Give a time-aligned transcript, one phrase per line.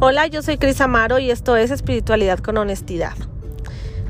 [0.00, 3.14] Hola, yo soy Cris Amaro y esto es Espiritualidad con Honestidad.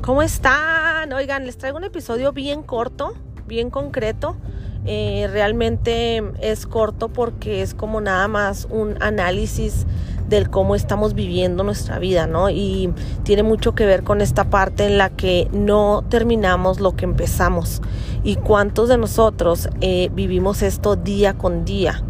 [0.03, 1.11] ¿Cómo están?
[1.13, 3.15] Oigan, les traigo un episodio bien corto,
[3.47, 4.37] bien concreto.
[4.85, 9.87] Eh, realmente es corto porque es como nada más un análisis
[10.27, 12.51] del cómo estamos viviendo nuestra vida, ¿no?
[12.51, 12.93] Y
[13.23, 17.81] tiene mucho que ver con esta parte en la que no terminamos lo que empezamos.
[18.23, 22.03] Y cuántos de nosotros eh, vivimos esto día con día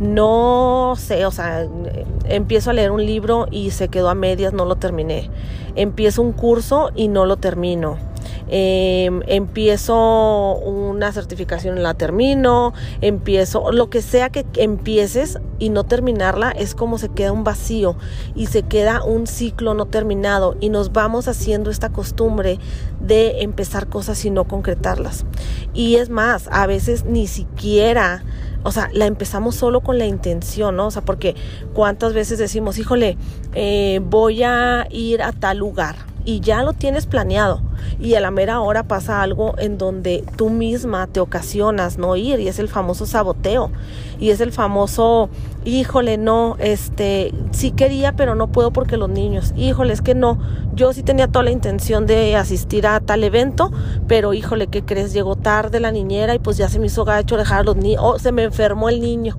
[0.00, 1.66] no sé, o sea,
[2.28, 5.30] empiezo a leer un libro y se quedó a medias, no lo terminé.
[5.74, 7.98] Empiezo un curso y no lo termino.
[8.50, 15.84] Em, empiezo una certificación y la termino, empiezo lo que sea que empieces y no
[15.84, 17.96] terminarla es como se queda un vacío
[18.34, 22.58] y se queda un ciclo no terminado y nos vamos haciendo esta costumbre
[23.00, 25.26] de empezar cosas y no concretarlas.
[25.74, 28.22] Y es más, a veces ni siquiera
[28.62, 30.86] o sea, la empezamos solo con la intención, ¿no?
[30.86, 31.34] O sea, porque
[31.74, 33.16] cuántas veces decimos, híjole,
[33.54, 37.62] eh, voy a ir a tal lugar y ya lo tienes planeado.
[37.98, 42.38] Y a la mera hora pasa algo en donde tú misma te ocasionas no ir
[42.38, 43.70] y es el famoso saboteo.
[44.20, 45.30] Y es el famoso
[45.64, 50.38] híjole no este sí quería pero no puedo porque los niños híjole es que no
[50.74, 53.70] yo sí tenía toda la intención de asistir a tal evento
[54.06, 57.36] pero híjole qué crees llegó tarde la niñera y pues ya se me hizo gacho
[57.36, 59.36] dejar a los niños o se me enfermó el niño.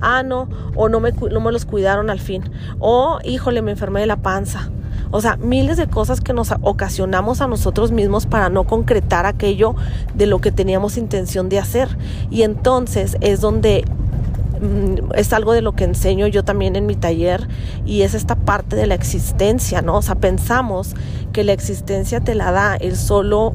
[0.00, 2.42] Ah no o no me no me los cuidaron al fin.
[2.80, 4.70] O híjole me enfermé de la panza
[5.10, 9.74] o sea, miles de cosas que nos ocasionamos a nosotros mismos para no concretar aquello
[10.14, 11.88] de lo que teníamos intención de hacer.
[12.30, 13.84] Y entonces es donde
[14.60, 17.48] mm, es algo de lo que enseño yo también en mi taller
[17.84, 19.96] y es esta parte de la existencia, ¿no?
[19.96, 20.94] O sea, pensamos
[21.32, 23.54] que la existencia te la da el solo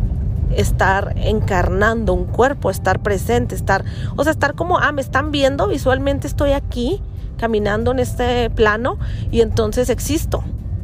[0.56, 3.86] estar encarnando un cuerpo, estar presente, estar,
[4.16, 7.02] o sea, estar como, ah, me están viendo, visualmente estoy aquí
[7.38, 8.98] caminando en este plano
[9.32, 10.44] y entonces existo.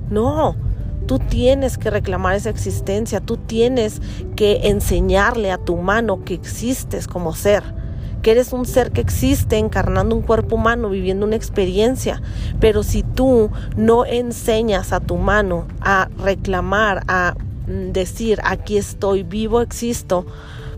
[0.10, 0.56] No,
[1.08, 4.02] tú tienes que reclamar esa existencia, tú tienes
[4.36, 7.64] que enseñarle a tu mano que existes como ser,
[8.22, 12.22] que eres un ser que existe encarnando un cuerpo humano, viviendo una experiencia.
[12.60, 17.36] Pero si tú no enseñas a tu mano a reclamar, a
[17.67, 20.26] mm, decir, aquí estoy, vivo, existo,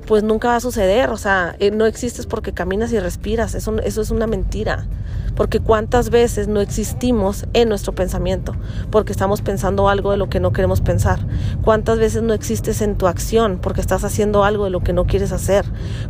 [0.10, 1.12] pues nunca va a suceder.
[1.12, 3.54] O sea, eh, no existes porque caminas y respiras.
[3.54, 4.88] Eso, eso es una mentira.
[5.36, 8.56] Porque cuántas veces no existimos en nuestro pensamiento,
[8.90, 11.20] porque estamos pensando algo de lo que no queremos pensar.
[11.62, 15.06] Cuántas veces no existes en tu acción, porque estás haciendo algo de lo que no
[15.06, 15.64] quieres hacer.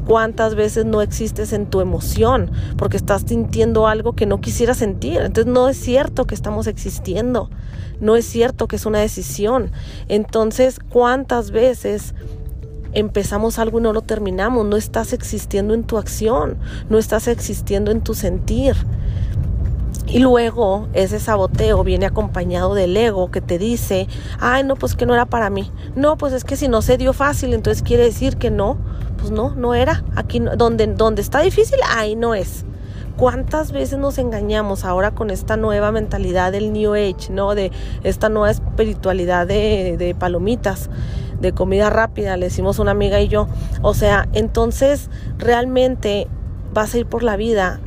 [0.07, 5.17] Cuántas veces no existes en tu emoción, porque estás sintiendo algo que no quisieras sentir.
[5.17, 7.49] Entonces no es cierto que estamos existiendo.
[7.99, 9.71] No es cierto que es una decisión.
[10.07, 12.13] Entonces, ¿cuántas veces
[12.93, 14.65] empezamos algo y no lo terminamos.
[14.65, 16.57] No estás existiendo en tu acción,
[16.89, 18.75] no estás existiendo en tu sentir.
[20.11, 24.07] Y luego ese saboteo viene acompañado del ego que te dice,
[24.39, 25.71] ay, no, pues que no era para mí.
[25.95, 28.77] No, pues es que si no se dio fácil, entonces quiere decir que no.
[29.19, 30.03] Pues no, no era.
[30.15, 32.65] Aquí donde, donde está difícil, ahí no es.
[33.17, 37.53] ¿Cuántas veces nos engañamos ahora con esta nueva mentalidad del New Age, ¿no?
[37.53, 37.71] De
[38.03, 40.89] esta nueva espiritualidad de, de palomitas
[41.39, 43.47] de comida rápida, le decimos una amiga y yo.
[43.81, 46.27] O sea, entonces realmente
[46.73, 47.79] vas a ir por la vida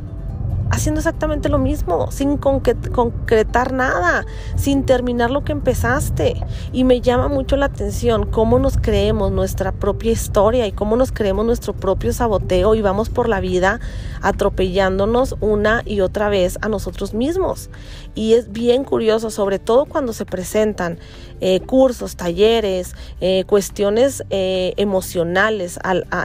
[0.73, 4.25] haciendo exactamente lo mismo, sin concretar nada,
[4.57, 6.43] sin terminar lo que empezaste.
[6.73, 11.13] Y me llama mucho la atención cómo nos creemos nuestra propia historia y cómo nos
[11.13, 13.81] creemos nuestro propio saboteo y vamos por la vida
[14.23, 17.69] atropellándonos una y otra vez a nosotros mismos.
[18.15, 20.99] Y es bien curioso, sobre todo cuando se presentan
[21.41, 25.79] eh, cursos, talleres, eh, cuestiones eh, emocionales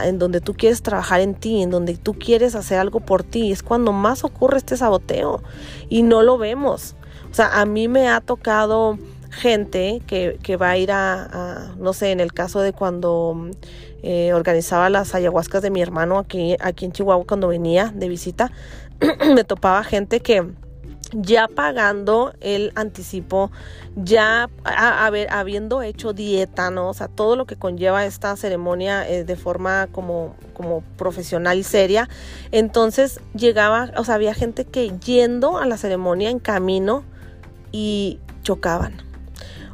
[0.04, 3.52] en donde tú quieres trabajar en ti, en donde tú quieres hacer algo por ti.
[3.52, 5.42] Es cuando más ocurre este saboteo
[5.88, 6.94] y no lo vemos.
[7.30, 8.98] O sea, a mí me ha tocado
[9.30, 13.50] gente que, que va a ir a, no sé, en el caso de cuando
[14.34, 18.50] organizaba las ayahuascas de mi hermano aquí, aquí en Chihuahua cuando venía de visita,
[19.34, 20.46] me topaba gente que
[21.12, 23.50] ya pagando el anticipo,
[23.96, 26.90] ya habiendo hecho dieta, ¿no?
[26.90, 31.62] O sea, todo lo que conlleva esta ceremonia eh, de forma como, como profesional y
[31.62, 32.08] seria.
[32.52, 37.04] Entonces llegaba, o sea, había gente que yendo a la ceremonia en camino
[37.72, 38.94] y chocaban.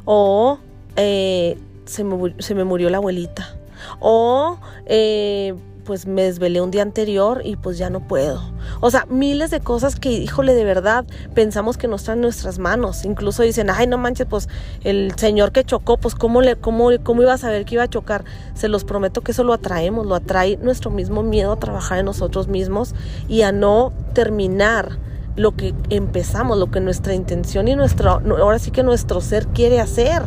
[0.05, 0.59] O
[0.95, 3.57] eh, se, me, se, me, murió la abuelita.
[3.99, 5.53] O eh,
[5.83, 8.54] pues me desvelé un día anterior y pues ya no puedo.
[8.81, 12.59] O sea, miles de cosas que, híjole, de verdad, pensamos que no están en nuestras
[12.59, 13.05] manos.
[13.05, 14.49] Incluso dicen, ay, no manches, pues
[14.83, 17.89] el señor que chocó, pues ¿cómo, le, cómo, cómo iba a saber que iba a
[17.89, 18.25] chocar?
[18.53, 22.05] Se los prometo que eso lo atraemos, lo atrae nuestro mismo miedo a trabajar en
[22.05, 22.93] nosotros mismos
[23.27, 24.97] y a no terminar
[25.35, 29.81] lo que empezamos, lo que nuestra intención y nuestro, ahora sí que nuestro ser quiere
[29.81, 30.23] hacer.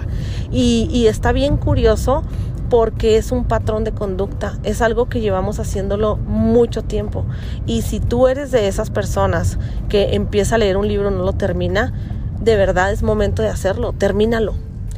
[0.50, 2.22] Y, y está bien curioso
[2.68, 7.24] porque es un patrón de conducta, es algo que llevamos haciéndolo mucho tiempo.
[7.66, 11.22] Y si tú eres de esas personas que empieza a leer un libro y no
[11.22, 11.92] lo termina,
[12.40, 14.54] de verdad es momento de hacerlo, termínalo.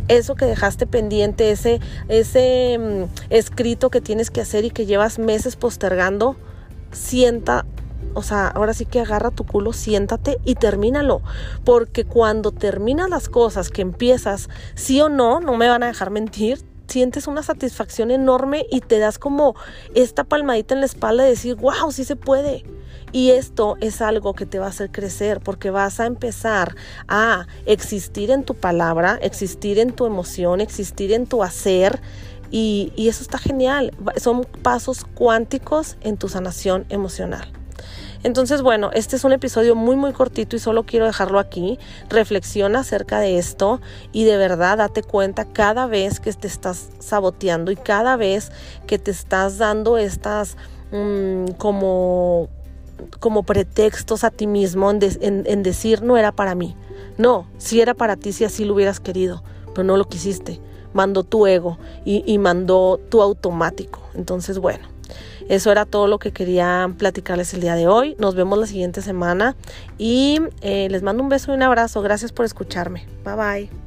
[0.08, 5.18] Eso que dejaste pendiente, ese, ese mm, escrito que tienes que hacer y que llevas
[5.18, 6.36] meses postergando,
[6.90, 7.64] sienta
[8.14, 11.22] o sea, ahora sí que agarra tu culo, siéntate y termínalo.
[11.64, 16.10] Porque cuando terminas las cosas que empiezas, sí o no, no me van a dejar
[16.10, 19.54] mentir, sientes una satisfacción enorme y te das como
[19.94, 22.64] esta palmadita en la espalda de decir, wow, sí se puede.
[23.12, 26.76] Y esto es algo que te va a hacer crecer porque vas a empezar
[27.08, 32.00] a existir en tu palabra, existir en tu emoción, existir en tu hacer.
[32.50, 33.92] Y, y eso está genial.
[34.16, 37.59] Son pasos cuánticos en tu sanación emocional.
[38.22, 41.78] Entonces, bueno, este es un episodio muy, muy cortito y solo quiero dejarlo aquí.
[42.10, 43.80] Reflexiona acerca de esto
[44.12, 48.52] y de verdad date cuenta cada vez que te estás saboteando y cada vez
[48.86, 50.56] que te estás dando estas
[50.92, 52.48] mm, como
[53.18, 56.76] como pretextos a ti mismo en, decir no era para mí.
[57.16, 59.42] No, si era para ti si así lo hubieras querido,
[59.74, 60.60] pero no lo quisiste.
[60.92, 64.02] Mandó tu ego y, y mandó tu automático.
[64.14, 64.89] Entonces, bueno,
[65.50, 68.14] eso era todo lo que quería platicarles el día de hoy.
[68.20, 69.56] Nos vemos la siguiente semana
[69.98, 72.02] y eh, les mando un beso y un abrazo.
[72.02, 73.04] Gracias por escucharme.
[73.24, 73.79] Bye bye.